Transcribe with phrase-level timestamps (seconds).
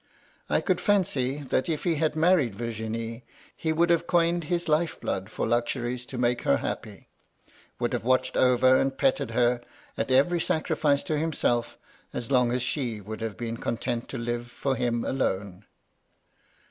[0.49, 3.23] I could fancy that if he had married Virginie,
[3.55, 7.09] he would have coined his life blood for luxuries to make her happy;
[7.79, 9.61] would have watched over and petted her,
[9.95, 11.77] at every sacrifice to himself,
[12.13, 15.65] as long as she would have been content to live for him alone.